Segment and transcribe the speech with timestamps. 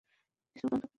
[0.55, 0.87] কিছুর গন্ধ পেতে।